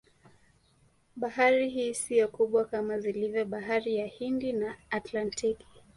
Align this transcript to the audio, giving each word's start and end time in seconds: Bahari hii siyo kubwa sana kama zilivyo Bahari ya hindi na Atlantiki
Bahari 1.15 1.69
hii 1.69 1.93
siyo 1.93 2.27
kubwa 2.27 2.63
sana 2.65 2.71
kama 2.71 2.99
zilivyo 2.99 3.45
Bahari 3.45 3.95
ya 3.95 4.07
hindi 4.07 4.53
na 4.53 4.75
Atlantiki 4.89 5.67